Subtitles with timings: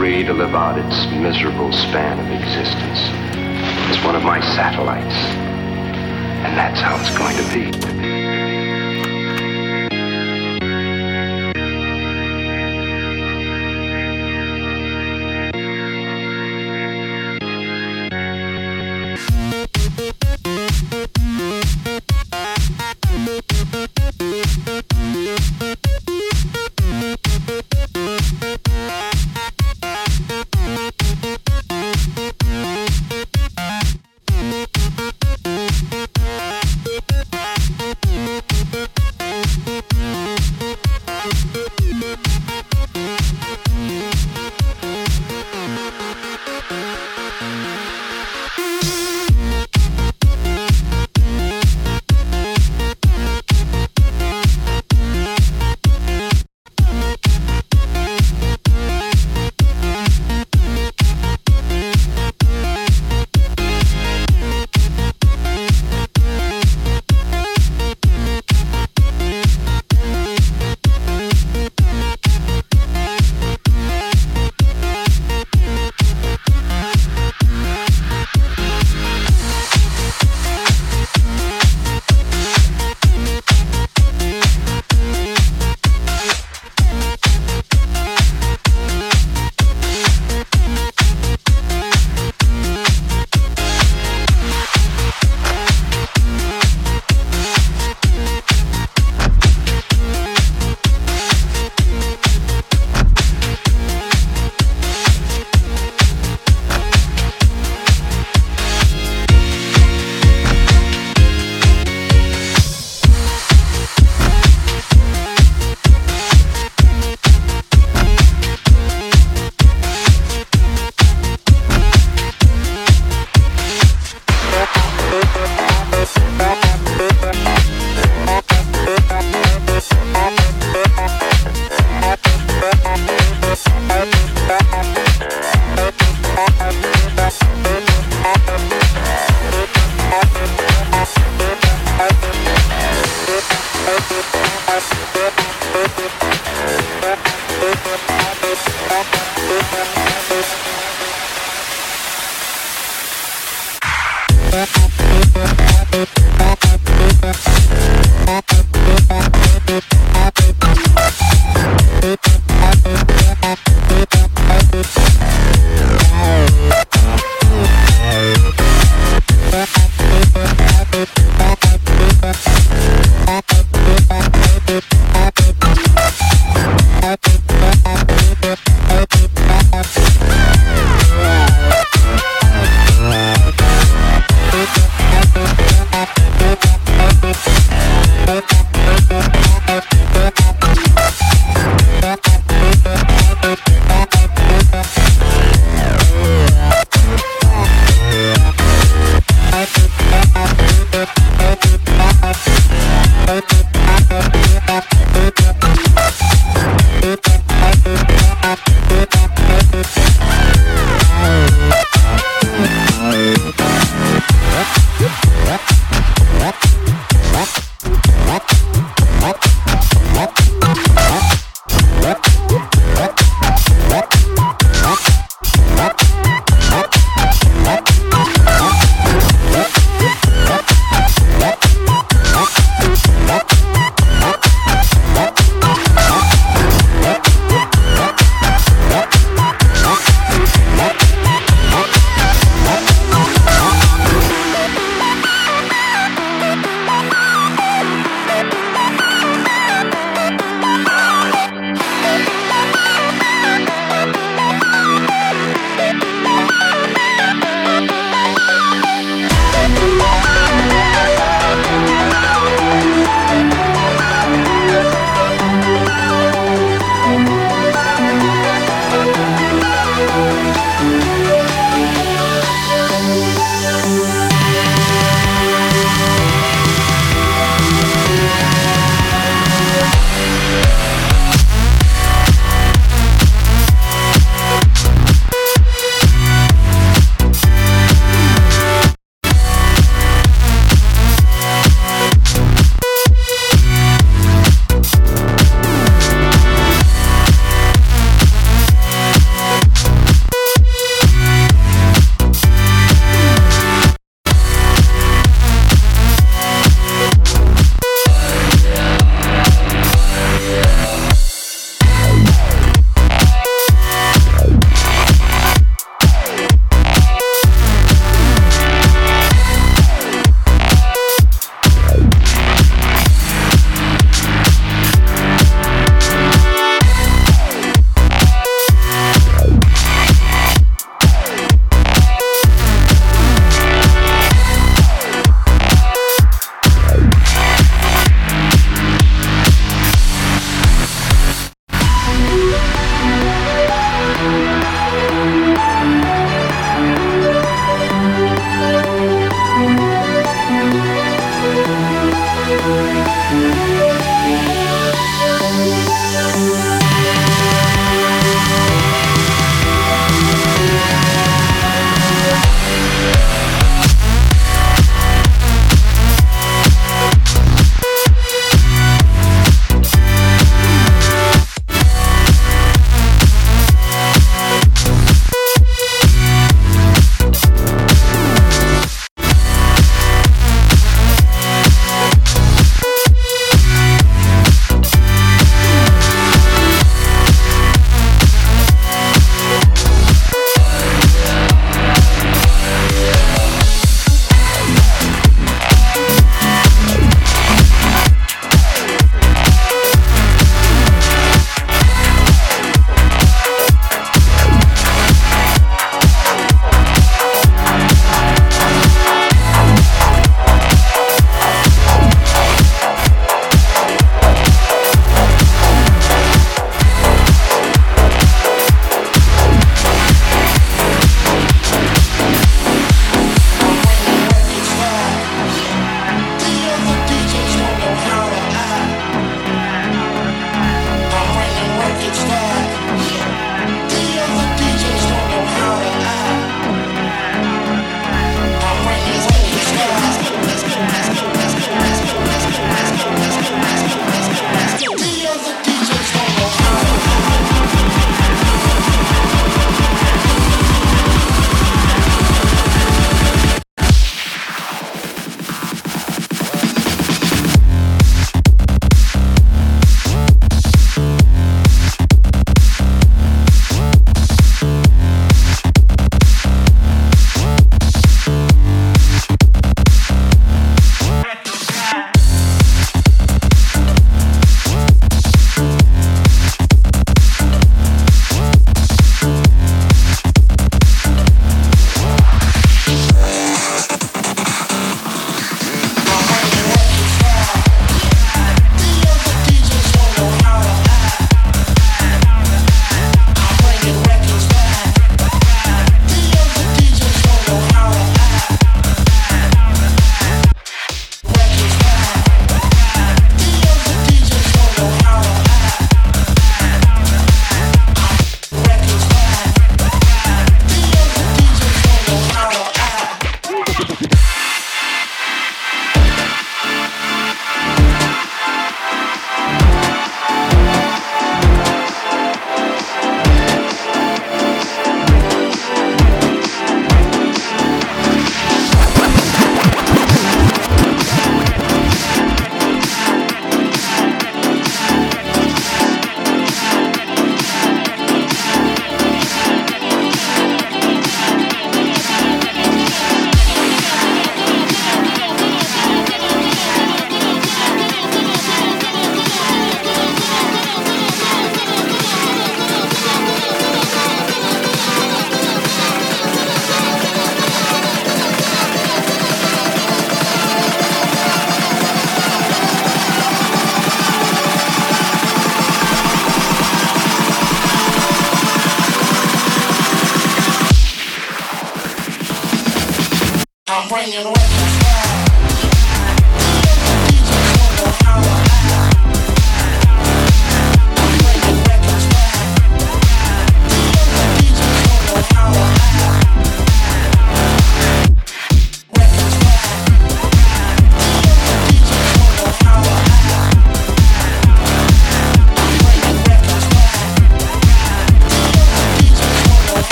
[0.00, 3.00] free to live out its miserable span of existence.
[3.90, 5.14] It's one of my satellites.
[6.42, 7.89] And that's how it's going to be.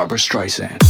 [0.00, 0.80] Barbra Streisand.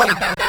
[0.00, 0.39] cuenta.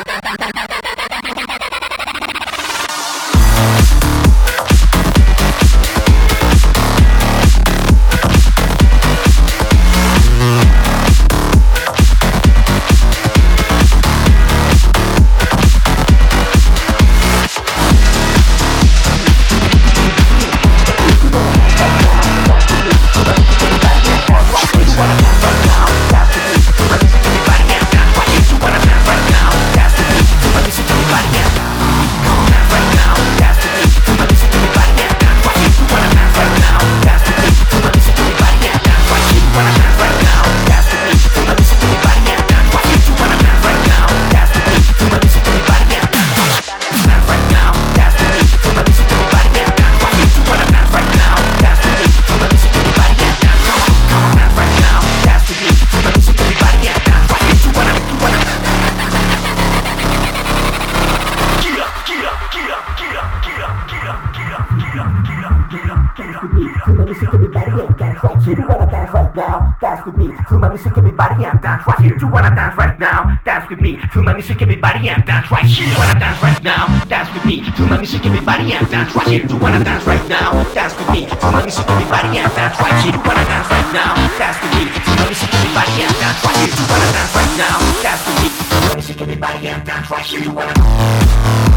[81.02, 81.26] With me.
[81.26, 83.06] Too many everybody and dance right.
[83.06, 84.14] You wanna dance right now?
[84.38, 84.84] Dance with me.
[84.86, 86.62] Too many sick everybody and dance right.
[86.62, 87.78] You wanna dance right now?
[88.02, 88.50] Dance with me.
[88.70, 90.32] Too many sick everybody and dance right.
[90.32, 91.71] You wanna